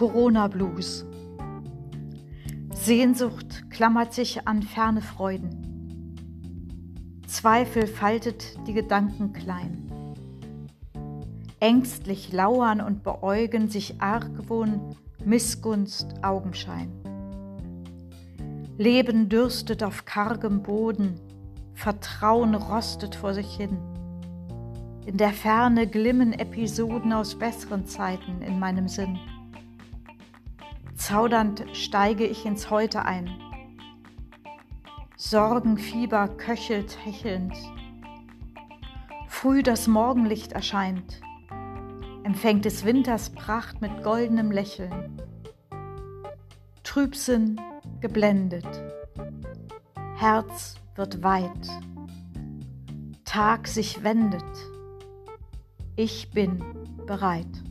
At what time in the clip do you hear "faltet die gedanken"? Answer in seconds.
7.86-9.34